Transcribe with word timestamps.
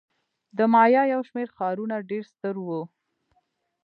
د 0.57 0.59
مایا 0.73 1.03
یو 1.13 1.21
شمېر 1.29 1.47
ښارونه 1.57 1.95
ډېر 2.09 2.23
ستر 2.33 2.55
وو. 2.65 2.81